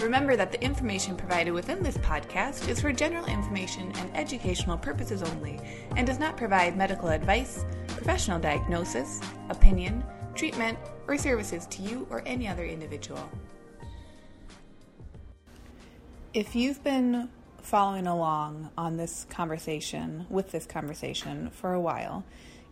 Remember 0.00 0.36
that 0.36 0.52
the 0.52 0.62
information 0.62 1.16
provided 1.16 1.52
within 1.52 1.82
this 1.82 1.96
podcast 1.98 2.68
is 2.68 2.80
for 2.80 2.92
general 2.92 3.24
information 3.26 3.90
and 3.96 4.14
educational 4.14 4.76
purposes 4.76 5.22
only 5.22 5.58
and 5.96 6.06
does 6.06 6.18
not 6.18 6.36
provide 6.36 6.76
medical 6.76 7.08
advice, 7.08 7.64
professional 7.88 8.38
diagnosis, 8.38 9.20
opinion, 9.48 10.04
treatment, 10.34 10.78
or 11.08 11.16
services 11.16 11.66
to 11.68 11.80
you 11.80 12.06
or 12.10 12.22
any 12.26 12.46
other 12.46 12.66
individual. 12.66 13.26
If 16.34 16.54
you've 16.54 16.84
been 16.84 17.30
following 17.62 18.06
along 18.06 18.70
on 18.76 18.98
this 18.98 19.26
conversation, 19.30 20.26
with 20.28 20.52
this 20.52 20.66
conversation 20.66 21.48
for 21.50 21.72
a 21.72 21.80
while, 21.80 22.22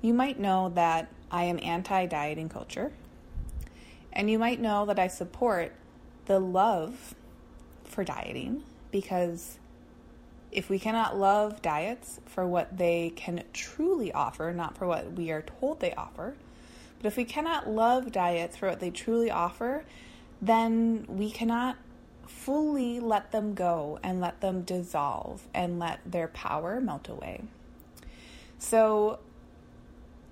you 0.03 0.13
might 0.13 0.39
know 0.39 0.69
that 0.75 1.11
I 1.31 1.45
am 1.45 1.59
anti 1.63 2.05
dieting 2.05 2.51
culture. 2.51 2.93
And 4.13 4.31
you 4.31 4.39
might 4.39 4.61
know 4.61 4.85
that 4.85 4.99
I 4.99 5.09
support 5.09 5.73
the 6.27 6.39
love 6.39 7.15
for 7.85 8.05
dieting 8.05 8.63
because 8.91 9.59
if 10.51 10.69
we 10.69 10.79
cannot 10.79 11.19
love 11.19 11.61
diets 11.63 12.21
for 12.27 12.47
what 12.47 12.79
they 12.79 13.13
can 13.17 13.43
truly 13.53 14.13
offer, 14.13 14.53
not 14.53 14.77
for 14.77 14.87
what 14.87 15.13
we 15.13 15.31
are 15.31 15.43
told 15.43 15.81
they 15.81 15.93
offer, 15.95 16.35
but 16.99 17.09
if 17.09 17.17
we 17.17 17.25
cannot 17.25 17.69
love 17.69 18.13
diets 18.13 18.57
for 18.57 18.69
what 18.69 18.81
they 18.81 18.91
truly 18.91 19.31
offer, 19.31 19.85
then 20.41 21.05
we 21.09 21.31
cannot 21.31 21.77
fully 22.27 23.01
let 23.01 23.33
them 23.33 23.55
go 23.55 23.99
and 24.03 24.21
let 24.21 24.41
them 24.41 24.63
dissolve 24.63 25.43
and 25.53 25.79
let 25.79 26.01
their 26.07 26.29
power 26.29 26.81
melt 26.81 27.09
away. 27.09 27.43
So, 28.59 29.19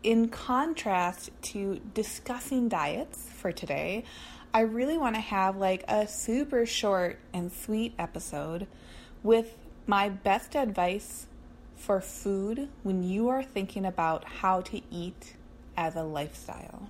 in 0.02 0.28
contrast 0.28 1.30
to 1.42 1.80
discussing 1.94 2.68
diets 2.68 3.28
for 3.32 3.52
today, 3.52 4.04
I 4.52 4.60
really 4.60 4.98
want 4.98 5.14
to 5.14 5.20
have 5.20 5.56
like 5.56 5.84
a 5.88 6.06
super 6.06 6.66
short 6.66 7.18
and 7.32 7.52
sweet 7.52 7.94
episode 7.98 8.66
with 9.22 9.56
my 9.86 10.08
best 10.08 10.54
advice 10.56 11.26
for 11.76 12.00
food 12.00 12.68
when 12.82 13.02
you 13.02 13.28
are 13.28 13.42
thinking 13.42 13.84
about 13.84 14.24
how 14.24 14.60
to 14.60 14.80
eat 14.90 15.34
as 15.76 15.96
a 15.96 16.02
lifestyle. 16.02 16.88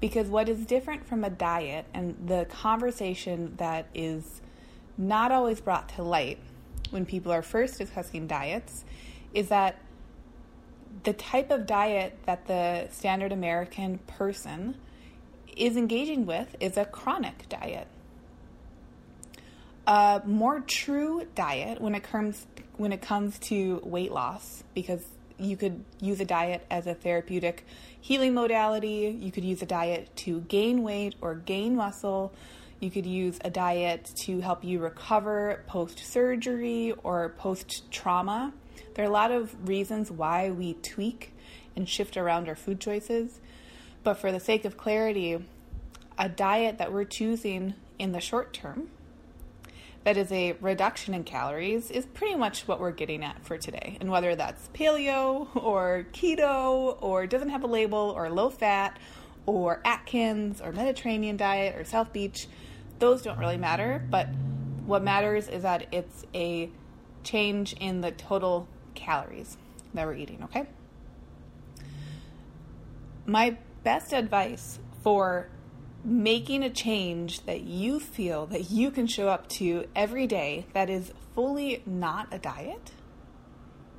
Because 0.00 0.28
what 0.28 0.48
is 0.48 0.64
different 0.66 1.06
from 1.06 1.24
a 1.24 1.30
diet 1.30 1.86
and 1.92 2.16
the 2.26 2.46
conversation 2.46 3.54
that 3.56 3.86
is 3.94 4.40
not 4.96 5.32
always 5.32 5.60
brought 5.60 5.88
to 5.90 6.02
light 6.02 6.38
when 6.90 7.06
people 7.06 7.32
are 7.32 7.42
first 7.42 7.78
discussing 7.78 8.26
diets 8.26 8.84
is 9.32 9.48
that 9.48 9.78
the 11.02 11.12
type 11.12 11.50
of 11.50 11.66
diet 11.66 12.18
that 12.26 12.46
the 12.46 12.88
standard 12.90 13.32
American 13.32 13.98
person 14.06 14.76
is 15.56 15.76
engaging 15.76 16.26
with 16.26 16.54
is 16.60 16.76
a 16.76 16.84
chronic 16.84 17.48
diet. 17.48 17.86
A 19.86 20.22
more 20.24 20.60
true 20.60 21.26
diet 21.34 21.80
when 21.80 21.94
it 21.94 22.02
comes 22.02 22.46
when 22.76 22.92
it 22.92 23.02
comes 23.02 23.38
to 23.38 23.80
weight 23.84 24.12
loss 24.12 24.62
because 24.74 25.04
you 25.38 25.56
could 25.56 25.84
use 26.00 26.20
a 26.20 26.24
diet 26.24 26.64
as 26.70 26.86
a 26.86 26.94
therapeutic 26.94 27.66
healing 28.00 28.34
modality, 28.34 29.16
you 29.20 29.32
could 29.32 29.44
use 29.44 29.62
a 29.62 29.66
diet 29.66 30.14
to 30.16 30.40
gain 30.42 30.82
weight 30.82 31.14
or 31.20 31.34
gain 31.34 31.76
muscle, 31.76 32.32
you 32.78 32.90
could 32.90 33.06
use 33.06 33.38
a 33.44 33.50
diet 33.50 34.10
to 34.16 34.40
help 34.40 34.64
you 34.64 34.78
recover 34.78 35.62
post 35.66 35.98
surgery 35.98 36.94
or 37.02 37.30
post 37.38 37.90
trauma. 37.90 38.52
There 38.94 39.04
are 39.04 39.08
a 39.08 39.12
lot 39.12 39.30
of 39.30 39.68
reasons 39.68 40.10
why 40.10 40.50
we 40.50 40.74
tweak 40.74 41.32
and 41.76 41.88
shift 41.88 42.16
around 42.16 42.48
our 42.48 42.56
food 42.56 42.80
choices. 42.80 43.40
But 44.02 44.14
for 44.14 44.32
the 44.32 44.40
sake 44.40 44.64
of 44.64 44.76
clarity, 44.76 45.44
a 46.18 46.28
diet 46.28 46.78
that 46.78 46.92
we're 46.92 47.04
choosing 47.04 47.74
in 47.98 48.12
the 48.12 48.20
short 48.20 48.52
term 48.52 48.88
that 50.04 50.16
is 50.16 50.32
a 50.32 50.52
reduction 50.60 51.12
in 51.12 51.24
calories 51.24 51.90
is 51.90 52.06
pretty 52.06 52.34
much 52.34 52.66
what 52.66 52.80
we're 52.80 52.90
getting 52.90 53.22
at 53.22 53.44
for 53.44 53.58
today. 53.58 53.98
And 54.00 54.10
whether 54.10 54.34
that's 54.34 54.68
paleo 54.68 55.48
or 55.54 56.06
keto 56.12 56.96
or 57.02 57.26
doesn't 57.26 57.50
have 57.50 57.62
a 57.64 57.66
label 57.66 58.12
or 58.16 58.30
low 58.30 58.50
fat 58.50 58.98
or 59.44 59.80
Atkins 59.84 60.60
or 60.60 60.72
Mediterranean 60.72 61.36
diet 61.36 61.76
or 61.76 61.84
South 61.84 62.12
Beach, 62.12 62.48
those 62.98 63.22
don't 63.22 63.38
really 63.38 63.58
matter. 63.58 64.02
But 64.10 64.28
what 64.86 65.02
matters 65.02 65.48
is 65.48 65.62
that 65.64 65.86
it's 65.92 66.24
a 66.34 66.70
change 67.22 67.72
in 67.74 68.00
the 68.00 68.10
total 68.10 68.68
calories 68.94 69.56
that 69.94 70.06
we're 70.06 70.14
eating, 70.14 70.42
okay? 70.44 70.66
My 73.26 73.56
best 73.82 74.12
advice 74.12 74.78
for 75.02 75.48
making 76.04 76.62
a 76.62 76.70
change 76.70 77.44
that 77.44 77.62
you 77.62 78.00
feel 78.00 78.46
that 78.46 78.70
you 78.70 78.90
can 78.90 79.06
show 79.06 79.28
up 79.28 79.48
to 79.48 79.86
every 79.94 80.26
day 80.26 80.66
that 80.72 80.88
is 80.88 81.12
fully 81.34 81.82
not 81.86 82.26
a 82.32 82.38
diet 82.38 82.92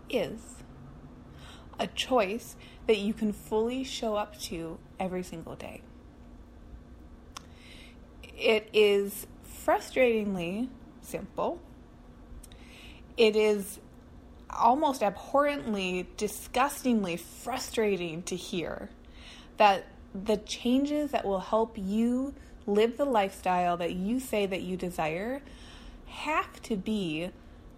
is 0.10 0.40
a 1.80 1.88
choice 1.88 2.56
that 2.88 2.98
you 2.98 3.14
can 3.14 3.32
fully 3.32 3.84
show 3.84 4.16
up 4.16 4.38
to 4.40 4.78
every 5.00 5.24
single 5.24 5.56
day. 5.56 5.82
It 8.38 8.70
is 8.74 9.28
frustratingly 9.66 10.70
simple. 11.02 11.62
It 13.22 13.36
is 13.36 13.80
almost 14.50 15.04
abhorrently, 15.04 16.08
disgustingly 16.18 17.18
frustrating 17.18 18.24
to 18.24 18.36
hear 18.36 18.90
that 19.58 19.86
the 20.16 20.38
changes 20.38 21.12
that 21.12 21.24
will 21.24 21.42
help 21.42 21.78
you 21.78 22.34
live 22.66 22.98
the 22.98 23.06
lifestyle 23.06 23.78
that 23.78 23.94
you 23.94 24.20
say 24.20 24.48
that 24.48 24.64
you 24.64 24.76
desire 24.76 25.44
have 26.08 26.64
to 26.64 26.76
be 26.76 27.30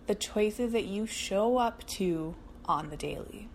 the 0.07 0.15
choices 0.15 0.71
that 0.71 0.85
you 0.85 1.05
show 1.05 1.57
up 1.57 1.85
to 1.87 2.35
on 2.63 2.89
the 2.89 2.95
daily. 2.95 3.49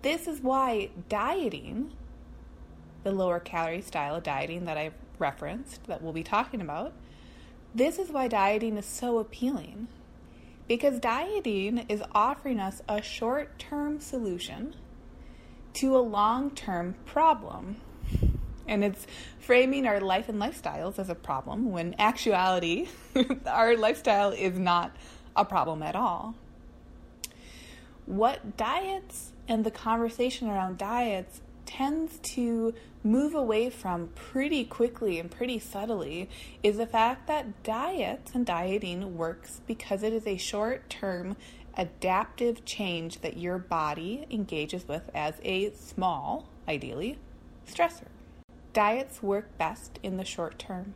This 0.00 0.26
is 0.26 0.40
why 0.40 0.88
dieting, 1.10 1.92
the 3.04 3.12
lower 3.12 3.38
calorie 3.38 3.82
style 3.82 4.14
of 4.14 4.22
dieting 4.22 4.64
that 4.64 4.78
I've 4.78 4.94
referenced, 5.18 5.84
that 5.84 6.00
we'll 6.00 6.14
be 6.14 6.22
talking 6.22 6.62
about, 6.62 6.94
this 7.74 7.98
is 7.98 8.10
why 8.10 8.28
dieting 8.28 8.76
is 8.76 8.86
so 8.86 9.18
appealing. 9.18 9.88
Because 10.66 10.98
dieting 10.98 11.78
is 11.88 12.02
offering 12.14 12.60
us 12.60 12.82
a 12.88 13.02
short 13.02 13.58
term 13.58 14.00
solution 14.00 14.74
to 15.74 15.96
a 15.96 15.98
long 15.98 16.50
term 16.50 16.94
problem. 17.06 17.76
And 18.66 18.84
it's 18.84 19.06
framing 19.40 19.86
our 19.86 20.00
life 20.00 20.28
and 20.28 20.40
lifestyles 20.40 20.98
as 20.98 21.08
a 21.08 21.14
problem 21.14 21.72
when 21.72 21.96
actuality, 21.98 22.88
our 23.46 23.76
lifestyle 23.76 24.30
is 24.30 24.58
not 24.58 24.94
a 25.34 25.44
problem 25.44 25.82
at 25.82 25.96
all. 25.96 26.34
What 28.06 28.56
diets 28.56 29.32
and 29.48 29.64
the 29.64 29.70
conversation 29.70 30.48
around 30.48 30.78
diets 30.78 31.40
tends 31.70 32.18
to 32.18 32.74
move 33.04 33.34
away 33.34 33.70
from 33.70 34.08
pretty 34.08 34.64
quickly 34.64 35.20
and 35.20 35.30
pretty 35.30 35.58
subtly 35.58 36.28
is 36.62 36.76
the 36.76 36.86
fact 36.86 37.28
that 37.28 37.62
diets 37.62 38.32
and 38.34 38.44
dieting 38.44 39.16
works 39.16 39.60
because 39.66 40.02
it 40.02 40.12
is 40.12 40.26
a 40.26 40.36
short 40.36 40.90
term 40.90 41.36
adaptive 41.76 42.64
change 42.64 43.20
that 43.20 43.36
your 43.36 43.56
body 43.56 44.26
engages 44.30 44.88
with 44.88 45.08
as 45.14 45.34
a 45.44 45.70
small, 45.72 46.48
ideally, 46.68 47.18
stressor. 47.70 48.08
Diets 48.72 49.22
work 49.22 49.56
best 49.56 50.00
in 50.02 50.16
the 50.16 50.24
short 50.24 50.58
term. 50.58 50.94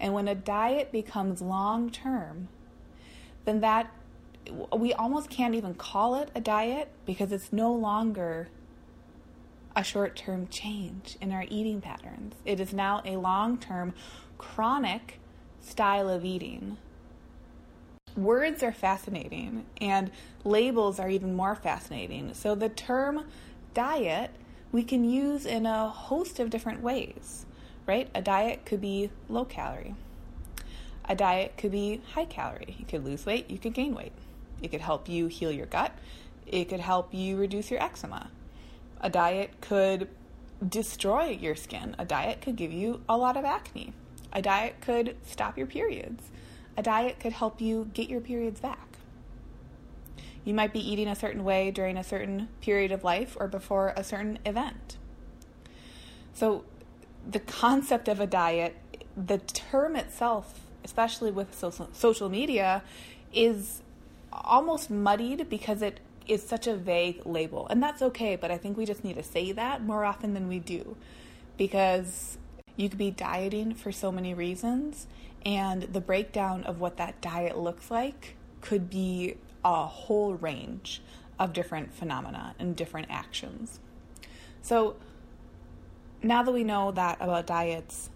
And 0.00 0.12
when 0.12 0.26
a 0.26 0.34
diet 0.34 0.90
becomes 0.90 1.40
long 1.40 1.90
term, 1.90 2.48
then 3.44 3.60
that 3.60 3.92
we 4.76 4.92
almost 4.92 5.30
can't 5.30 5.54
even 5.54 5.74
call 5.74 6.16
it 6.16 6.30
a 6.34 6.40
diet 6.40 6.88
because 7.06 7.30
it's 7.30 7.52
no 7.52 7.72
longer 7.72 8.48
a 9.74 9.84
short 9.84 10.16
term 10.16 10.48
change 10.48 11.16
in 11.20 11.32
our 11.32 11.44
eating 11.48 11.80
patterns. 11.80 12.34
It 12.44 12.60
is 12.60 12.72
now 12.72 13.02
a 13.04 13.16
long 13.16 13.58
term, 13.58 13.94
chronic 14.38 15.20
style 15.60 16.08
of 16.08 16.24
eating 16.24 16.76
words 18.16 18.62
are 18.62 18.72
fascinating 18.72 19.64
and 19.80 20.10
labels 20.44 20.98
are 20.98 21.08
even 21.08 21.34
more 21.34 21.54
fascinating. 21.54 22.34
So 22.34 22.54
the 22.54 22.68
term 22.68 23.24
diet 23.74 24.30
we 24.72 24.82
can 24.84 25.04
use 25.04 25.46
in 25.46 25.66
a 25.66 25.88
host 25.88 26.38
of 26.38 26.48
different 26.48 26.80
ways, 26.80 27.44
right? 27.86 28.08
A 28.14 28.22
diet 28.22 28.64
could 28.64 28.80
be 28.80 29.10
low 29.28 29.44
calorie. 29.44 29.96
A 31.08 31.16
diet 31.16 31.56
could 31.56 31.72
be 31.72 32.00
high 32.12 32.24
calorie. 32.24 32.76
You 32.78 32.84
could 32.84 33.04
lose 33.04 33.26
weight, 33.26 33.50
you 33.50 33.58
could 33.58 33.74
gain 33.74 33.94
weight. 33.94 34.12
It 34.62 34.70
could 34.70 34.80
help 34.80 35.08
you 35.08 35.26
heal 35.26 35.50
your 35.50 35.66
gut. 35.66 35.92
It 36.46 36.68
could 36.68 36.80
help 36.80 37.12
you 37.12 37.36
reduce 37.36 37.70
your 37.70 37.82
eczema. 37.82 38.30
A 39.00 39.10
diet 39.10 39.60
could 39.60 40.08
destroy 40.66 41.30
your 41.30 41.54
skin. 41.54 41.96
A 41.98 42.04
diet 42.04 42.42
could 42.42 42.56
give 42.56 42.72
you 42.72 43.02
a 43.08 43.16
lot 43.16 43.36
of 43.36 43.44
acne. 43.44 43.92
A 44.32 44.42
diet 44.42 44.76
could 44.80 45.16
stop 45.24 45.56
your 45.56 45.66
periods. 45.66 46.30
A 46.76 46.82
diet 46.82 47.18
could 47.18 47.32
help 47.32 47.60
you 47.60 47.90
get 47.94 48.08
your 48.08 48.20
periods 48.20 48.60
back. 48.60 48.98
You 50.44 50.54
might 50.54 50.72
be 50.72 50.80
eating 50.80 51.08
a 51.08 51.14
certain 51.14 51.44
way 51.44 51.70
during 51.70 51.96
a 51.96 52.04
certain 52.04 52.48
period 52.60 52.92
of 52.92 53.04
life 53.04 53.36
or 53.38 53.48
before 53.48 53.92
a 53.96 54.04
certain 54.04 54.38
event. 54.46 54.96
So, 56.32 56.64
the 57.28 57.40
concept 57.40 58.08
of 58.08 58.20
a 58.20 58.26
diet, 58.26 58.76
the 59.16 59.38
term 59.38 59.96
itself, 59.96 60.60
especially 60.84 61.30
with 61.30 61.54
social 61.54 62.28
media, 62.28 62.82
is 63.34 63.82
almost 64.32 64.90
muddied 64.90 65.50
because 65.50 65.82
it 65.82 66.00
is 66.30 66.42
such 66.42 66.66
a 66.66 66.76
vague 66.76 67.26
label. 67.26 67.66
And 67.68 67.82
that's 67.82 68.02
okay, 68.02 68.36
but 68.36 68.50
I 68.50 68.56
think 68.56 68.76
we 68.76 68.86
just 68.86 69.04
need 69.04 69.16
to 69.16 69.22
say 69.22 69.52
that 69.52 69.82
more 69.82 70.04
often 70.04 70.34
than 70.34 70.48
we 70.48 70.58
do 70.58 70.96
because 71.56 72.38
you 72.76 72.88
could 72.88 72.98
be 72.98 73.10
dieting 73.10 73.74
for 73.74 73.92
so 73.92 74.10
many 74.10 74.32
reasons, 74.32 75.06
and 75.44 75.82
the 75.82 76.00
breakdown 76.00 76.64
of 76.64 76.80
what 76.80 76.96
that 76.96 77.20
diet 77.20 77.58
looks 77.58 77.90
like 77.90 78.36
could 78.62 78.88
be 78.88 79.36
a 79.64 79.84
whole 79.84 80.34
range 80.34 81.02
of 81.38 81.52
different 81.52 81.92
phenomena 81.92 82.54
and 82.58 82.76
different 82.76 83.08
actions. 83.10 83.80
So, 84.62 84.96
now 86.22 86.42
that 86.42 86.52
we 86.52 86.64
know 86.64 86.92
that 86.92 87.18
about 87.20 87.46
diets, 87.46 88.08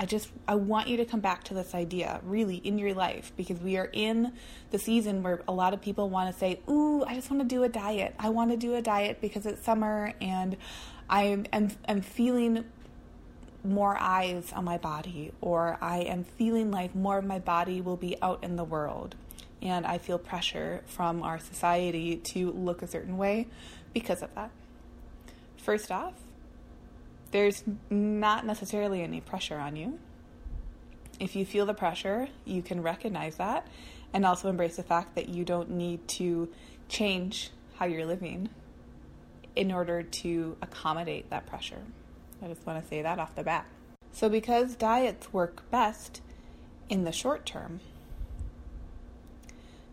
I 0.00 0.06
just 0.06 0.30
I 0.46 0.54
want 0.54 0.86
you 0.86 0.96
to 0.98 1.04
come 1.04 1.18
back 1.18 1.42
to 1.44 1.54
this 1.54 1.74
idea 1.74 2.20
really 2.22 2.54
in 2.56 2.78
your 2.78 2.94
life 2.94 3.32
because 3.36 3.58
we 3.58 3.76
are 3.76 3.90
in 3.92 4.32
the 4.70 4.78
season 4.78 5.24
where 5.24 5.42
a 5.48 5.52
lot 5.52 5.74
of 5.74 5.80
people 5.82 6.08
want 6.08 6.32
to 6.32 6.38
say, 6.38 6.60
"Ooh, 6.70 7.02
I 7.04 7.16
just 7.16 7.28
want 7.32 7.42
to 7.42 7.48
do 7.48 7.64
a 7.64 7.68
diet. 7.68 8.14
I 8.16 8.28
want 8.28 8.52
to 8.52 8.56
do 8.56 8.76
a 8.76 8.80
diet 8.80 9.20
because 9.20 9.44
it's 9.44 9.64
summer 9.64 10.14
and 10.20 10.56
I 11.10 11.24
am 11.52 11.70
I'm 11.88 12.00
feeling 12.00 12.64
more 13.64 13.98
eyes 13.98 14.52
on 14.52 14.64
my 14.64 14.78
body 14.78 15.32
or 15.40 15.76
I 15.80 15.98
am 16.02 16.22
feeling 16.22 16.70
like 16.70 16.94
more 16.94 17.18
of 17.18 17.24
my 17.24 17.40
body 17.40 17.80
will 17.80 17.96
be 17.96 18.16
out 18.22 18.44
in 18.44 18.54
the 18.54 18.64
world." 18.64 19.16
And 19.60 19.84
I 19.84 19.98
feel 19.98 20.18
pressure 20.18 20.84
from 20.86 21.24
our 21.24 21.40
society 21.40 22.18
to 22.32 22.52
look 22.52 22.82
a 22.82 22.86
certain 22.86 23.18
way 23.18 23.48
because 23.92 24.22
of 24.22 24.32
that. 24.36 24.52
First 25.56 25.90
off, 25.90 26.14
there's 27.30 27.64
not 27.90 28.46
necessarily 28.46 29.02
any 29.02 29.20
pressure 29.20 29.58
on 29.58 29.76
you. 29.76 29.98
If 31.20 31.34
you 31.36 31.44
feel 31.44 31.66
the 31.66 31.74
pressure, 31.74 32.28
you 32.44 32.62
can 32.62 32.82
recognize 32.82 33.36
that 33.36 33.66
and 34.12 34.24
also 34.24 34.48
embrace 34.48 34.76
the 34.76 34.82
fact 34.82 35.14
that 35.16 35.28
you 35.28 35.44
don't 35.44 35.70
need 35.70 36.06
to 36.08 36.48
change 36.88 37.50
how 37.76 37.86
you're 37.86 38.06
living 38.06 38.48
in 39.54 39.72
order 39.72 40.02
to 40.02 40.56
accommodate 40.62 41.28
that 41.30 41.46
pressure. 41.46 41.82
I 42.42 42.46
just 42.46 42.64
want 42.64 42.82
to 42.82 42.88
say 42.88 43.02
that 43.02 43.18
off 43.18 43.34
the 43.34 43.42
bat. 43.42 43.66
So, 44.12 44.28
because 44.28 44.76
diets 44.76 45.32
work 45.32 45.68
best 45.70 46.22
in 46.88 47.04
the 47.04 47.12
short 47.12 47.44
term, 47.44 47.80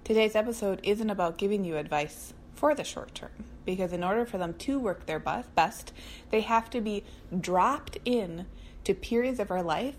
today's 0.03 0.35
episode 0.35 0.79
isn't 0.83 1.09
about 1.09 1.37
giving 1.37 1.65
you 1.65 1.77
advice 1.77 2.33
for 2.55 2.73
the 2.73 2.83
short 2.83 3.13
term 3.13 3.45
because 3.65 3.91
in 3.91 4.03
order 4.03 4.25
for 4.25 4.37
them 4.37 4.53
to 4.53 4.79
work 4.79 5.05
their 5.05 5.19
best, 5.19 5.91
they 6.29 6.41
have 6.41 6.69
to 6.69 6.81
be 6.81 7.03
dropped 7.39 7.97
in 8.05 8.45
to 8.83 8.93
periods 8.93 9.39
of 9.39 9.51
our 9.51 9.63
life 9.63 9.95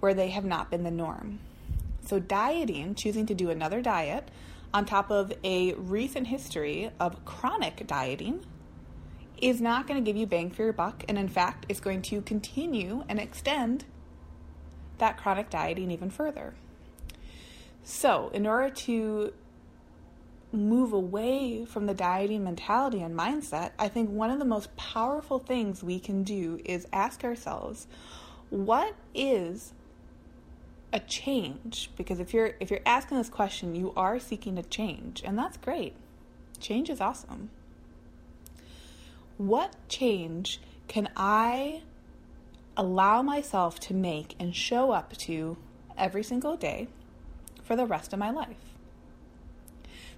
where 0.00 0.14
they 0.14 0.30
have 0.30 0.44
not 0.44 0.70
been 0.70 0.82
the 0.82 0.90
norm. 0.90 1.38
So, 2.06 2.18
dieting, 2.18 2.94
choosing 2.94 3.26
to 3.26 3.34
do 3.34 3.50
another 3.50 3.82
diet 3.82 4.30
on 4.72 4.86
top 4.86 5.10
of 5.10 5.32
a 5.44 5.74
recent 5.74 6.28
history 6.28 6.90
of 6.98 7.24
chronic 7.24 7.86
dieting, 7.86 8.44
is 9.40 9.60
not 9.60 9.86
going 9.86 10.02
to 10.02 10.08
give 10.08 10.16
you 10.16 10.26
bang 10.26 10.50
for 10.50 10.62
your 10.62 10.72
buck. 10.72 11.04
And 11.08 11.18
in 11.18 11.28
fact, 11.28 11.66
it's 11.68 11.80
going 11.80 12.02
to 12.02 12.22
continue 12.22 13.04
and 13.08 13.18
extend 13.18 13.84
that 14.98 15.16
chronic 15.16 15.50
dieting 15.50 15.90
even 15.90 16.10
further. 16.10 16.54
So, 17.82 18.30
in 18.32 18.46
order 18.46 18.70
to 18.70 19.32
move 20.52 20.92
away 20.92 21.64
from 21.64 21.86
the 21.86 21.94
dieting 21.94 22.44
mentality 22.44 23.00
and 23.02 23.16
mindset, 23.16 23.70
I 23.78 23.88
think 23.88 24.10
one 24.10 24.30
of 24.30 24.38
the 24.38 24.44
most 24.44 24.74
powerful 24.76 25.38
things 25.38 25.82
we 25.82 26.00
can 26.00 26.24
do 26.24 26.60
is 26.64 26.86
ask 26.92 27.24
ourselves, 27.24 27.86
what 28.50 28.94
is 29.14 29.72
a 30.92 31.00
change? 31.00 31.90
Because 31.96 32.18
if 32.18 32.34
you're 32.34 32.54
if 32.58 32.70
you're 32.70 32.80
asking 32.84 33.18
this 33.18 33.28
question, 33.28 33.74
you 33.74 33.92
are 33.96 34.18
seeking 34.18 34.58
a 34.58 34.62
change, 34.62 35.22
and 35.24 35.38
that's 35.38 35.56
great. 35.56 35.94
Change 36.58 36.90
is 36.90 37.00
awesome. 37.00 37.50
What 39.36 39.74
change 39.88 40.60
can 40.88 41.08
I 41.16 41.82
allow 42.76 43.22
myself 43.22 43.78
to 43.80 43.94
make 43.94 44.34
and 44.38 44.54
show 44.54 44.90
up 44.90 45.16
to 45.18 45.56
every 45.96 46.22
single 46.22 46.56
day 46.56 46.88
for 47.62 47.76
the 47.76 47.86
rest 47.86 48.12
of 48.12 48.18
my 48.18 48.30
life? 48.30 48.69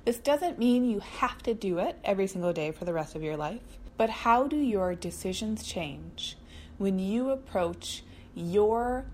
This 0.05 0.19
doesn't 0.19 0.59
mean 0.59 0.85
you 0.85 1.01
have 1.01 1.43
to 1.45 1.55
do 1.55 1.79
it 1.79 1.97
every 2.05 2.27
single 2.27 2.53
day 2.53 2.73
for 2.73 2.85
the 2.85 2.93
rest 2.93 3.15
of 3.15 3.23
your 3.23 3.37
life, 3.37 3.79
but 3.97 4.11
how 4.11 4.49
do 4.49 4.57
your 4.57 4.95
decisions 4.95 5.63
change 5.63 6.37
when 6.79 6.99
you 6.99 7.31
approach 7.31 8.03
your 8.35 9.05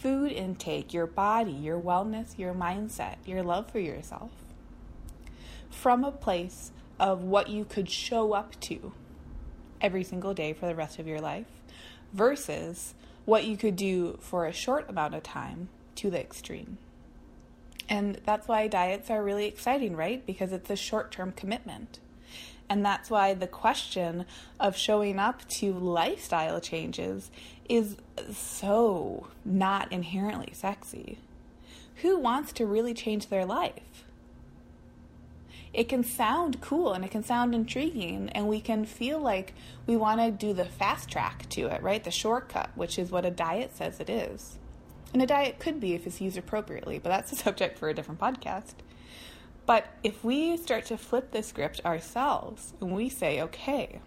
food 0.00 0.32
intake, 0.32 0.92
your 0.92 1.06
body, 1.06 1.52
your 1.52 1.80
wellness, 1.80 2.38
your 2.38 2.54
mindset, 2.54 3.16
your 3.24 3.42
love 3.42 3.70
for 3.70 3.78
yourself 3.78 4.30
from 5.70 6.02
a 6.02 6.10
place 6.10 6.72
of 6.98 7.22
what 7.22 7.48
you 7.48 7.64
could 7.64 7.88
show 7.88 8.32
up 8.32 8.58
to 8.60 8.92
every 9.80 10.02
single 10.02 10.34
day 10.34 10.52
for 10.52 10.66
the 10.66 10.74
rest 10.74 10.98
of 10.98 11.06
your 11.06 11.20
life 11.20 11.46
versus 12.12 12.94
what 13.24 13.44
you 13.44 13.56
could 13.56 13.76
do 13.76 14.18
for 14.20 14.46
a 14.46 14.52
short 14.52 14.88
amount 14.88 15.14
of 15.14 15.22
time 15.22 15.68
to 15.94 16.10
the 16.10 16.18
extreme. 16.18 16.78
And 17.88 18.20
that's 18.26 18.46
why 18.46 18.68
diets 18.68 19.10
are 19.10 19.22
really 19.22 19.46
exciting, 19.46 19.96
right? 19.96 20.24
Because 20.26 20.52
it's 20.52 20.70
a 20.70 20.76
short 20.76 21.10
term 21.10 21.32
commitment. 21.32 22.00
And 22.68 22.84
that's 22.84 23.10
why 23.10 23.32
the 23.32 23.46
question 23.46 24.26
of 24.60 24.76
showing 24.76 25.18
up 25.18 25.48
to 25.48 25.72
lifestyle 25.72 26.60
changes 26.60 27.30
is 27.68 27.96
so 28.30 29.28
not 29.44 29.90
inherently 29.90 30.52
sexy. 30.52 31.18
Who 32.02 32.18
wants 32.18 32.52
to 32.52 32.66
really 32.66 32.94
change 32.94 33.28
their 33.28 33.46
life? 33.46 34.04
It 35.72 35.88
can 35.88 36.04
sound 36.04 36.60
cool 36.60 36.92
and 36.92 37.04
it 37.04 37.10
can 37.10 37.22
sound 37.22 37.54
intriguing, 37.54 38.30
and 38.30 38.48
we 38.48 38.60
can 38.60 38.84
feel 38.84 39.18
like 39.18 39.54
we 39.86 39.96
want 39.96 40.20
to 40.20 40.30
do 40.30 40.52
the 40.52 40.64
fast 40.64 41.10
track 41.10 41.48
to 41.50 41.66
it, 41.66 41.82
right? 41.82 42.02
The 42.02 42.10
shortcut, 42.10 42.70
which 42.74 42.98
is 42.98 43.10
what 43.10 43.26
a 43.26 43.30
diet 43.30 43.76
says 43.76 44.00
it 44.00 44.08
is. 44.08 44.58
And 45.12 45.22
a 45.22 45.26
diet 45.26 45.58
could 45.58 45.80
be 45.80 45.94
if 45.94 46.06
it's 46.06 46.20
used 46.20 46.36
appropriately, 46.36 46.98
but 46.98 47.08
that's 47.08 47.32
a 47.32 47.36
subject 47.44 47.78
for 47.78 47.88
a 47.88 47.94
different 47.94 48.20
podcast. 48.20 48.74
But 49.66 49.86
if 50.02 50.24
we 50.24 50.56
start 50.56 50.86
to 50.86 50.96
flip 50.96 51.30
the 51.30 51.42
script 51.42 51.80
ourselves 51.84 52.72
and 52.80 52.92
we 52.92 53.08
say, 53.08 53.40
okay, 53.42 54.00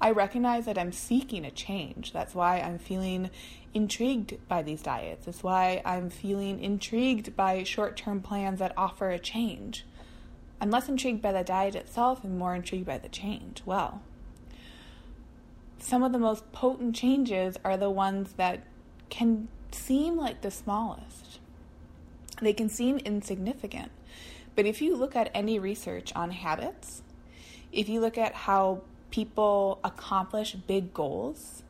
I 0.00 0.10
recognize 0.10 0.66
that 0.66 0.78
I'm 0.78 0.92
seeking 0.92 1.44
a 1.44 1.50
change. 1.50 2.12
That's 2.12 2.34
why 2.34 2.60
I'm 2.60 2.78
feeling 2.78 3.30
intrigued 3.72 4.36
by 4.46 4.62
these 4.62 4.82
diets. 4.82 5.26
That's 5.26 5.42
why 5.42 5.82
I'm 5.84 6.10
feeling 6.10 6.62
intrigued 6.62 7.34
by 7.34 7.62
short 7.62 7.96
term 7.96 8.20
plans 8.20 8.58
that 8.58 8.74
offer 8.76 9.10
a 9.10 9.18
change. 9.18 9.84
I'm 10.60 10.70
less 10.70 10.88
intrigued 10.88 11.22
by 11.22 11.32
the 11.32 11.44
diet 11.44 11.74
itself 11.74 12.24
and 12.24 12.38
more 12.38 12.54
intrigued 12.54 12.86
by 12.86 12.98
the 12.98 13.08
change. 13.08 13.62
Well, 13.66 14.02
some 15.78 16.02
of 16.02 16.12
the 16.12 16.18
most 16.18 16.52
potent 16.52 16.94
changes 16.94 17.56
are 17.64 17.76
the 17.76 17.90
ones 17.90 18.34
that 18.34 18.64
can 19.10 19.48
seem 19.76 20.16
like 20.16 20.40
the 20.40 20.50
smallest. 20.50 21.38
They 22.40 22.52
can 22.52 22.68
seem 22.68 22.98
insignificant. 22.98 23.90
But 24.54 24.66
if 24.66 24.80
you 24.80 24.96
look 24.96 25.14
at 25.14 25.30
any 25.34 25.58
research 25.58 26.12
on 26.14 26.30
habits, 26.30 27.02
if 27.72 27.88
you 27.88 28.00
look 28.00 28.18
at 28.18 28.34
how 28.34 28.82
people 29.10 29.78
accomplish 29.84 30.54
big 30.54 30.92
goals, 30.92 31.62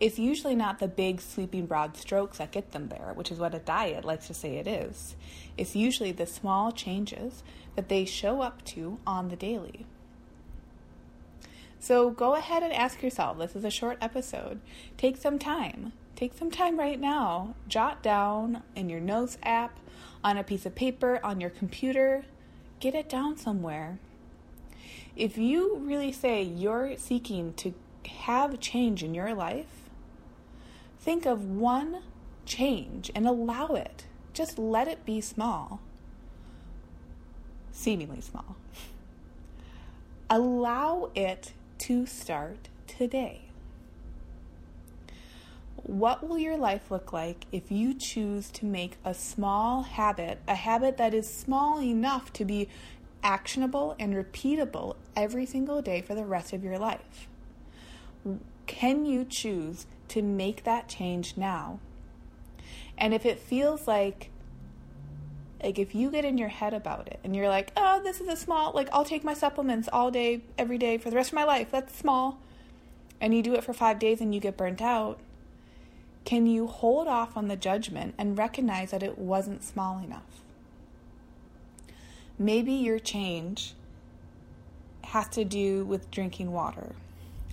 it's 0.00 0.18
usually 0.18 0.54
not 0.54 0.78
the 0.78 0.88
big 0.88 1.20
sweeping 1.20 1.66
broad 1.66 1.96
strokes 1.96 2.38
that 2.38 2.52
get 2.52 2.72
them 2.72 2.88
there, 2.88 3.12
which 3.14 3.32
is 3.32 3.38
what 3.38 3.54
a 3.54 3.58
diet 3.58 4.04
likes 4.04 4.28
to 4.28 4.34
say 4.34 4.56
it 4.56 4.66
is. 4.66 5.16
It's 5.56 5.74
usually 5.74 6.12
the 6.12 6.26
small 6.26 6.70
changes 6.70 7.42
that 7.74 7.88
they 7.88 8.04
show 8.04 8.40
up 8.40 8.64
to 8.66 8.98
on 9.06 9.28
the 9.28 9.36
daily. 9.36 9.86
So 11.80 12.10
go 12.10 12.34
ahead 12.34 12.62
and 12.62 12.72
ask 12.72 13.02
yourself 13.02 13.38
this 13.38 13.56
is 13.56 13.64
a 13.64 13.70
short 13.70 13.98
episode. 14.00 14.60
Take 14.96 15.16
some 15.16 15.38
time 15.38 15.92
take 16.18 16.36
some 16.36 16.50
time 16.50 16.76
right 16.76 16.98
now, 16.98 17.54
jot 17.68 18.02
down 18.02 18.60
in 18.74 18.88
your 18.88 18.98
notes 18.98 19.38
app, 19.44 19.78
on 20.24 20.36
a 20.36 20.42
piece 20.42 20.66
of 20.66 20.74
paper, 20.74 21.20
on 21.22 21.40
your 21.40 21.48
computer, 21.48 22.24
get 22.80 22.92
it 22.92 23.08
down 23.08 23.36
somewhere. 23.36 24.00
If 25.14 25.38
you 25.38 25.76
really 25.76 26.10
say 26.10 26.42
you're 26.42 26.96
seeking 26.96 27.54
to 27.54 27.72
have 28.24 28.58
change 28.58 29.04
in 29.04 29.14
your 29.14 29.32
life, 29.32 29.88
think 30.98 31.24
of 31.24 31.44
one 31.44 32.02
change 32.44 33.12
and 33.14 33.24
allow 33.24 33.68
it. 33.68 34.06
Just 34.32 34.58
let 34.58 34.88
it 34.88 35.04
be 35.04 35.20
small. 35.20 35.80
seemingly 37.70 38.20
small. 38.20 38.56
Allow 40.30 41.10
it 41.14 41.52
to 41.78 42.06
start 42.06 42.68
today. 42.88 43.47
What 45.88 46.28
will 46.28 46.36
your 46.36 46.58
life 46.58 46.90
look 46.90 47.14
like 47.14 47.46
if 47.50 47.72
you 47.72 47.94
choose 47.94 48.50
to 48.50 48.66
make 48.66 48.98
a 49.06 49.14
small 49.14 49.84
habit, 49.84 50.38
a 50.46 50.54
habit 50.54 50.98
that 50.98 51.14
is 51.14 51.26
small 51.26 51.80
enough 51.80 52.30
to 52.34 52.44
be 52.44 52.68
actionable 53.22 53.96
and 53.98 54.12
repeatable 54.12 54.96
every 55.16 55.46
single 55.46 55.80
day 55.80 56.02
for 56.02 56.14
the 56.14 56.26
rest 56.26 56.52
of 56.52 56.62
your 56.62 56.78
life? 56.78 57.26
Can 58.66 59.06
you 59.06 59.24
choose 59.24 59.86
to 60.08 60.20
make 60.20 60.64
that 60.64 60.90
change 60.90 61.38
now? 61.38 61.80
And 62.98 63.14
if 63.14 63.24
it 63.24 63.38
feels 63.38 63.88
like 63.88 64.28
like 65.64 65.78
if 65.78 65.94
you 65.94 66.10
get 66.10 66.26
in 66.26 66.36
your 66.36 66.48
head 66.50 66.74
about 66.74 67.08
it 67.08 67.18
and 67.24 67.34
you're 67.34 67.48
like, 67.48 67.72
"Oh, 67.78 68.02
this 68.04 68.20
is 68.20 68.28
a 68.28 68.36
small 68.36 68.72
like 68.74 68.90
I'll 68.92 69.06
take 69.06 69.24
my 69.24 69.32
supplements 69.32 69.88
all 69.90 70.10
day 70.10 70.42
every 70.58 70.76
day 70.76 70.98
for 70.98 71.08
the 71.08 71.16
rest 71.16 71.30
of 71.30 71.34
my 71.34 71.44
life. 71.44 71.70
That's 71.70 71.96
small." 71.96 72.40
And 73.22 73.34
you 73.34 73.42
do 73.42 73.54
it 73.54 73.64
for 73.64 73.72
5 73.72 73.98
days 73.98 74.20
and 74.20 74.34
you 74.34 74.40
get 74.40 74.58
burnt 74.58 74.82
out 74.82 75.18
can 76.28 76.46
you 76.46 76.66
hold 76.66 77.08
off 77.08 77.38
on 77.38 77.48
the 77.48 77.56
judgment 77.56 78.14
and 78.18 78.36
recognize 78.36 78.90
that 78.90 79.02
it 79.02 79.16
wasn't 79.16 79.64
small 79.64 79.98
enough? 79.98 80.42
Maybe 82.38 82.74
your 82.74 82.98
change 82.98 83.72
has 85.04 85.26
to 85.28 85.42
do 85.42 85.86
with 85.86 86.10
drinking 86.10 86.52
water. 86.52 86.94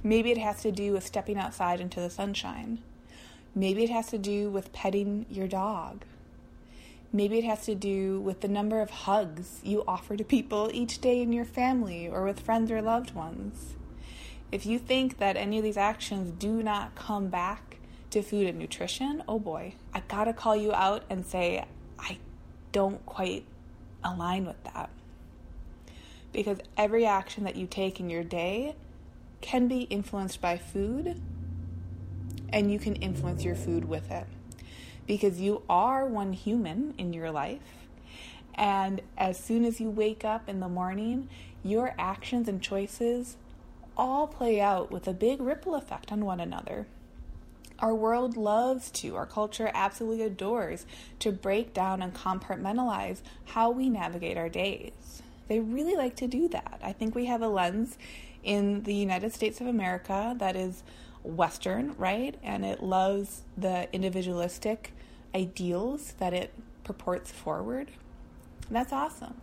Maybe 0.04 0.30
it 0.30 0.38
has 0.40 0.62
to 0.64 0.74
do 0.74 0.92
with 0.92 1.08
stepping 1.08 1.38
outside 1.38 1.80
into 1.80 2.02
the 2.02 2.10
sunshine. 2.10 2.80
Maybe 3.56 3.86
it 3.86 3.90
has 3.92 4.08
to 4.08 4.18
do 4.18 4.50
with 4.50 4.74
petting 4.74 5.26
your 5.30 5.48
dog. 5.48 6.04
Maybe 7.14 7.38
it 7.38 7.46
has 7.46 7.62
to 7.68 7.76
do 7.76 8.20
with 8.20 8.42
the 8.42 8.50
number 8.50 8.82
of 8.82 8.90
hugs 8.90 9.62
you 9.64 9.86
offer 9.88 10.18
to 10.18 10.24
people 10.26 10.70
each 10.74 11.00
day 11.00 11.22
in 11.22 11.32
your 11.32 11.46
family 11.46 12.10
or 12.10 12.26
with 12.26 12.42
friends 12.42 12.70
or 12.70 12.82
loved 12.82 13.16
ones. 13.16 13.76
If 14.52 14.66
you 14.66 14.80
think 14.80 15.18
that 15.20 15.38
any 15.38 15.60
of 15.60 15.64
these 15.64 15.78
actions 15.78 16.34
do 16.38 16.62
not 16.62 16.94
come 16.96 17.30
back 17.30 17.76
to 18.16 18.24
food 18.24 18.48
and 18.48 18.58
nutrition, 18.58 19.22
oh 19.28 19.38
boy, 19.38 19.76
I 19.94 20.02
gotta 20.08 20.32
call 20.32 20.56
you 20.56 20.72
out 20.72 21.04
and 21.10 21.26
say, 21.26 21.66
I 22.00 22.18
don't 22.72 23.06
quite 23.06 23.44
align 24.06 24.46
with 24.46 24.64
that. 24.64 24.90
Because 26.32 26.60
every 26.78 27.06
action 27.06 27.44
that 27.44 27.58
you 27.58 27.68
take 27.68 28.00
in 28.00 28.10
your 28.10 28.24
day 28.24 28.76
can 29.42 29.68
be 29.68 29.82
influenced 29.82 30.40
by 30.40 30.58
food, 30.58 31.22
and 32.54 32.72
you 32.72 32.80
can 32.80 32.96
influence 32.96 33.44
your 33.44 33.56
food 33.56 33.84
with 33.84 34.10
it. 34.10 34.28
Because 35.06 35.42
you 35.42 35.64
are 35.70 36.06
one 36.06 36.32
human 36.32 36.94
in 36.98 37.12
your 37.12 37.32
life, 37.32 37.88
and 38.54 39.02
as 39.18 39.38
soon 39.38 39.66
as 39.66 39.82
you 39.82 39.90
wake 39.90 40.24
up 40.24 40.48
in 40.48 40.62
the 40.62 40.70
morning, 40.70 41.28
your 41.64 41.94
actions 42.00 42.48
and 42.48 42.62
choices 42.62 43.36
all 43.98 44.26
play 44.26 44.62
out 44.62 44.90
with 44.90 45.06
a 45.06 45.14
big 45.14 45.42
ripple 45.42 45.76
effect 45.76 46.14
on 46.14 46.24
one 46.24 46.40
another. 46.40 46.88
Our 47.80 47.94
world 47.94 48.38
loves 48.38 48.90
to, 48.92 49.16
our 49.16 49.26
culture 49.26 49.70
absolutely 49.74 50.24
adores 50.24 50.86
to 51.20 51.32
break 51.32 51.74
down 51.74 52.02
and 52.02 52.14
compartmentalize 52.14 53.22
how 53.46 53.70
we 53.70 53.90
navigate 53.90 54.38
our 54.38 54.50
days. 54.50 55.22
They 55.48 55.60
really 55.60 55.96
like 55.96 56.16
to 56.18 56.28
do 56.28 56.48
that. 56.50 56.80
I 56.82 56.94
think 56.94 57.16
we 57.16 57.26
have 57.26 57.42
a 57.42 57.48
lens 57.48 57.98
in 58.44 58.84
the 58.84 58.94
United 58.94 59.34
States 59.34 59.60
of 59.60 59.68
America 59.68 60.36
that 60.40 60.56
is 60.56 60.84
Western, 61.24 61.96
right? 61.98 62.36
And 62.44 62.64
it 62.66 62.82
loves 62.82 63.42
the 63.58 63.94
individualistic 63.94 64.94
ideals 65.34 66.14
that 66.20 66.34
it 66.34 66.54
purports 66.84 67.32
forward. 67.32 67.92
That's 68.70 68.92
awesome. 68.92 69.36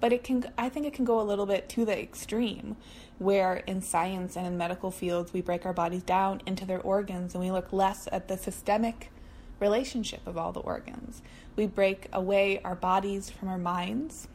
But 0.00 0.12
it 0.12 0.22
can 0.22 0.52
I 0.56 0.68
think 0.68 0.86
it 0.86 0.92
can 0.92 1.04
go 1.04 1.20
a 1.20 1.22
little 1.22 1.46
bit 1.46 1.68
to 1.70 1.84
the 1.84 1.98
extreme 1.98 2.76
where 3.18 3.56
in 3.66 3.82
science 3.82 4.36
and 4.36 4.46
in 4.46 4.56
medical 4.56 4.90
fields 4.90 5.32
we 5.32 5.40
break 5.40 5.66
our 5.66 5.72
bodies 5.72 6.02
down 6.02 6.40
into 6.46 6.64
their 6.64 6.80
organs 6.80 7.34
and 7.34 7.42
we 7.42 7.50
look 7.50 7.72
less 7.72 8.08
at 8.12 8.28
the 8.28 8.36
systemic 8.36 9.10
relationship 9.58 10.24
of 10.26 10.38
all 10.38 10.52
the 10.52 10.60
organs. 10.60 11.22
We 11.56 11.66
break 11.66 12.08
away 12.12 12.60
our 12.62 12.76
bodies 12.76 13.28
from 13.28 13.48
our 13.48 13.58
minds 13.58 14.28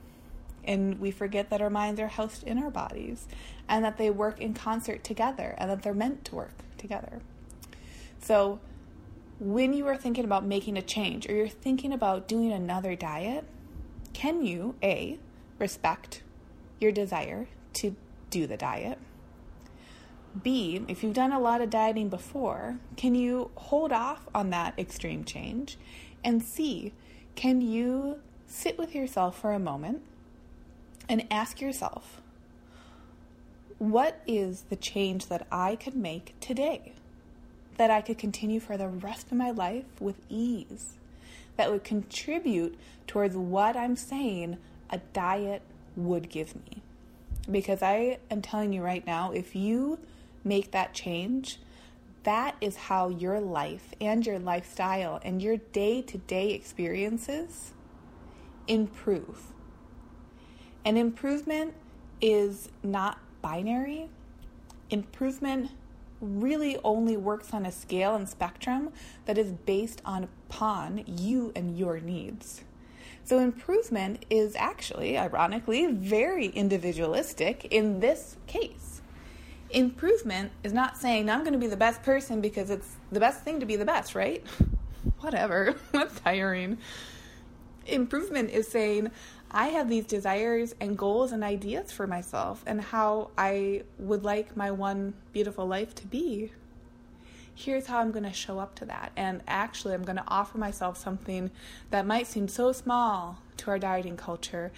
and 0.65 0.99
we 0.99 1.11
forget 1.11 1.49
that 1.49 1.61
our 1.61 1.69
minds 1.69 1.99
are 1.99 2.07
housed 2.07 2.43
in 2.43 2.57
our 2.57 2.71
bodies 2.71 3.27
and 3.67 3.83
that 3.83 3.97
they 3.97 4.09
work 4.09 4.39
in 4.41 4.53
concert 4.53 5.03
together 5.03 5.55
and 5.57 5.69
that 5.69 5.83
they're 5.83 5.93
meant 5.93 6.25
to 6.25 6.35
work 6.35 6.53
together. 6.77 7.21
So, 8.21 8.59
when 9.39 9.73
you 9.73 9.87
are 9.87 9.97
thinking 9.97 10.23
about 10.23 10.45
making 10.45 10.77
a 10.77 10.81
change 10.81 11.27
or 11.27 11.33
you're 11.33 11.49
thinking 11.49 11.91
about 11.91 12.27
doing 12.27 12.51
another 12.51 12.95
diet, 12.95 13.45
can 14.13 14.45
you 14.45 14.75
A, 14.81 15.19
respect 15.59 16.21
your 16.79 16.91
desire 16.91 17.47
to 17.73 17.95
do 18.29 18.47
the 18.47 18.57
diet? 18.57 18.99
B, 20.41 20.83
if 20.87 21.03
you've 21.03 21.13
done 21.13 21.31
a 21.31 21.39
lot 21.39 21.61
of 21.61 21.69
dieting 21.69 22.09
before, 22.09 22.79
can 22.95 23.13
you 23.13 23.51
hold 23.55 23.91
off 23.91 24.27
on 24.33 24.49
that 24.49 24.73
extreme 24.79 25.23
change? 25.23 25.77
And 26.23 26.41
C, 26.41 26.93
can 27.35 27.61
you 27.61 28.19
sit 28.47 28.77
with 28.77 28.95
yourself 28.95 29.39
for 29.39 29.53
a 29.53 29.59
moment 29.59 30.01
and 31.07 31.27
ask 31.29 31.61
yourself, 31.61 32.21
what 33.77 34.21
is 34.25 34.63
the 34.69 34.75
change 34.75 35.27
that 35.27 35.45
I 35.51 35.75
could 35.75 35.95
make 35.95 36.33
today 36.39 36.93
that 37.77 37.89
I 37.89 38.01
could 38.01 38.17
continue 38.17 38.59
for 38.59 38.77
the 38.77 38.87
rest 38.87 39.27
of 39.27 39.37
my 39.37 39.51
life 39.51 39.85
with 39.99 40.15
ease? 40.29 40.97
That 41.57 41.71
would 41.71 41.83
contribute 41.83 42.77
towards 43.07 43.35
what 43.35 43.75
I'm 43.75 43.95
saying 43.95 44.57
a 44.89 44.99
diet 45.11 45.61
would 45.95 46.29
give 46.29 46.55
me. 46.55 46.81
Because 47.49 47.81
I 47.81 48.19
am 48.31 48.41
telling 48.41 48.73
you 48.73 48.81
right 48.81 49.05
now, 49.05 49.31
if 49.31 49.55
you 49.55 49.99
make 50.43 50.71
that 50.71 50.93
change, 50.93 51.59
that 52.23 52.55
is 52.61 52.75
how 52.75 53.09
your 53.09 53.39
life 53.39 53.93
and 53.99 54.25
your 54.25 54.39
lifestyle 54.39 55.19
and 55.23 55.41
your 55.41 55.57
day 55.57 56.01
to 56.03 56.17
day 56.17 56.51
experiences 56.51 57.73
improve. 58.67 59.47
And 60.85 60.97
improvement 60.97 61.73
is 62.21 62.69
not 62.81 63.19
binary. 63.41 64.09
Improvement 64.89 65.71
really 66.23 66.77
only 66.83 67.17
works 67.17 67.53
on 67.53 67.65
a 67.65 67.71
scale 67.71 68.15
and 68.15 68.27
spectrum 68.27 68.91
that 69.25 69.37
is 69.37 69.51
based 69.51 70.01
on 70.05 70.23
upon 70.23 71.03
you 71.05 71.51
and 71.55 71.77
your 71.77 71.99
needs. 71.99 72.63
So, 73.25 73.39
improvement 73.39 74.25
is 74.29 74.55
actually, 74.55 75.17
ironically, 75.17 75.87
very 75.87 76.47
individualistic 76.47 77.65
in 77.71 77.99
this 78.01 78.35
case. 78.47 79.01
Improvement 79.69 80.51
is 80.63 80.73
not 80.73 80.97
saying 80.97 81.29
I'm 81.29 81.39
going 81.39 81.53
to 81.53 81.59
be 81.59 81.67
the 81.67 81.77
best 81.77 82.03
person 82.03 82.41
because 82.41 82.69
it's 82.69 82.95
the 83.11 83.19
best 83.19 83.43
thing 83.43 83.59
to 83.61 83.65
be 83.65 83.75
the 83.75 83.85
best, 83.85 84.13
right? 84.13 84.45
Whatever, 85.19 85.75
that's 85.91 86.19
tiring. 86.19 86.77
Improvement 87.87 88.49
is 88.49 88.67
saying 88.67 89.09
I 89.53 89.67
have 89.67 89.87
these 89.87 90.05
desires 90.05 90.73
and 90.79 90.97
goals 90.97 91.31
and 91.31 91.43
ideas 91.43 91.91
for 91.91 92.07
myself 92.07 92.63
and 92.65 92.81
how 92.81 93.29
I 93.37 93.83
would 93.99 94.23
like 94.23 94.57
my 94.57 94.71
one 94.71 95.13
beautiful 95.31 95.67
life 95.67 95.93
to 95.95 96.07
be 96.07 96.51
here's 97.55 97.87
how 97.87 97.99
I'm 97.99 98.11
going 98.11 98.23
to 98.23 98.33
show 98.33 98.59
up 98.59 98.75
to 98.75 98.85
that. 98.85 99.11
And 99.15 99.41
actually, 99.47 99.93
I'm 99.93 100.03
going 100.03 100.17
to 100.17 100.23
offer 100.27 100.57
myself 100.57 100.97
something 100.97 101.51
that 101.91 102.05
might 102.05 102.27
seem 102.27 102.47
so 102.47 102.71
small 102.71 103.39
to 103.57 103.71
our 103.71 103.79
dieting 103.79 104.17
culture, 104.17 104.71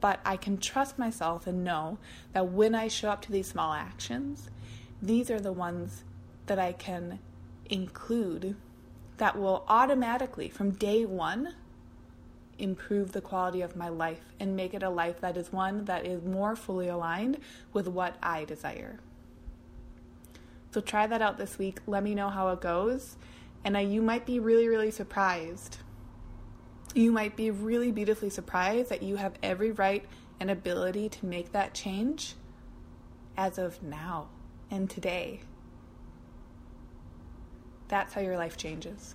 but 0.00 0.20
I 0.24 0.36
can 0.36 0.58
trust 0.58 0.98
myself 0.98 1.46
and 1.46 1.64
know 1.64 1.98
that 2.32 2.48
when 2.48 2.74
I 2.74 2.88
show 2.88 3.10
up 3.10 3.22
to 3.22 3.32
these 3.32 3.48
small 3.48 3.72
actions, 3.72 4.50
these 5.00 5.30
are 5.30 5.40
the 5.40 5.52
ones 5.52 6.04
that 6.46 6.58
I 6.58 6.72
can 6.72 7.18
include 7.66 8.56
that 9.18 9.38
will 9.38 9.64
automatically, 9.68 10.48
from 10.48 10.70
day 10.70 11.04
one, 11.04 11.54
improve 12.58 13.12
the 13.12 13.20
quality 13.20 13.60
of 13.60 13.76
my 13.76 13.88
life 13.88 14.20
and 14.40 14.56
make 14.56 14.74
it 14.74 14.82
a 14.82 14.90
life 14.90 15.20
that 15.20 15.36
is 15.36 15.52
one 15.52 15.84
that 15.84 16.04
is 16.04 16.22
more 16.24 16.56
fully 16.56 16.88
aligned 16.88 17.38
with 17.72 17.88
what 17.88 18.16
I 18.22 18.44
desire. 18.44 18.98
So 20.70 20.80
try 20.80 21.06
that 21.06 21.22
out 21.22 21.38
this 21.38 21.58
week. 21.58 21.80
Let 21.86 22.02
me 22.02 22.14
know 22.14 22.28
how 22.28 22.48
it 22.48 22.60
goes. 22.60 23.16
And 23.64 23.76
uh, 23.76 23.80
you 23.80 24.02
might 24.02 24.26
be 24.26 24.38
really, 24.38 24.68
really 24.68 24.90
surprised. 24.90 25.78
You 26.94 27.12
might 27.12 27.36
be 27.36 27.50
really 27.50 27.90
beautifully 27.90 28.30
surprised 28.30 28.90
that 28.90 29.02
you 29.02 29.16
have 29.16 29.34
every 29.42 29.72
right 29.72 30.04
and 30.40 30.50
ability 30.50 31.08
to 31.08 31.26
make 31.26 31.52
that 31.52 31.74
change 31.74 32.34
as 33.36 33.58
of 33.58 33.82
now 33.82 34.28
and 34.70 34.88
today. 34.88 35.40
That's 37.88 38.12
how 38.12 38.20
your 38.20 38.36
life 38.36 38.56
changes. 38.56 39.14